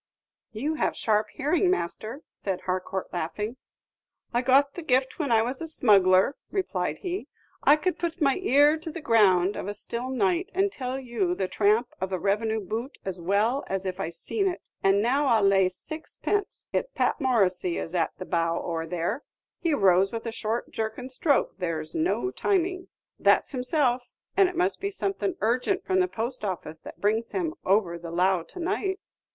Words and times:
"You 0.51 0.73
have 0.73 0.95
sharp 0.95 1.27
hearing, 1.31 1.69
master," 1.69 2.21
said 2.33 2.61
Harcourt, 2.61 3.13
laughing. 3.13 3.57
"I 4.33 4.41
got 4.41 4.73
the 4.73 4.81
gift 4.81 5.19
when 5.19 5.31
I 5.31 5.43
was 5.43 5.61
a 5.61 5.67
smuggler," 5.67 6.35
replied 6.51 6.97
he. 7.03 7.27
"I 7.61 7.75
could 7.75 7.99
put 7.99 8.19
my 8.19 8.37
ear 8.37 8.79
to 8.79 8.89
the 8.89 8.99
ground 8.99 9.55
of 9.55 9.67
a 9.67 9.75
still 9.75 10.09
night, 10.09 10.49
and 10.55 10.71
tell 10.71 10.99
you 10.99 11.35
the 11.35 11.47
tramp 11.47 11.89
of 12.01 12.11
a 12.11 12.17
revenue 12.17 12.59
boot 12.59 12.97
as 13.05 13.21
well 13.21 13.63
as 13.67 13.85
if 13.85 13.99
I 13.99 14.09
seen 14.09 14.47
it. 14.47 14.71
And 14.81 15.03
now 15.03 15.27
I'll 15.27 15.43
lay 15.43 15.69
sixpence 15.69 16.67
it's 16.73 16.89
Pat 16.89 17.21
Morissy 17.21 17.77
is 17.77 17.93
at 17.93 18.11
the 18.17 18.25
bow 18.25 18.57
oar 18.57 18.87
there; 18.87 19.21
he 19.59 19.75
rows 19.75 20.11
with 20.11 20.25
a 20.25 20.31
short 20.31 20.71
jerking 20.71 21.09
stroke 21.09 21.59
there 21.59 21.83
's 21.83 21.93
no 21.93 22.31
timing. 22.31 22.87
That's 23.19 23.51
himself, 23.51 24.13
and 24.35 24.49
it 24.49 24.55
must 24.57 24.81
be 24.81 24.89
something 24.89 25.35
urgent 25.41 25.85
from 25.85 25.99
the 25.99 26.07
post 26.07 26.43
office 26.43 26.81
that 26.81 26.99
brings 26.99 27.33
him 27.33 27.53
over 27.63 27.99
the 27.99 28.09
lough 28.09 28.41
to 28.47 28.59
night." 28.59 28.99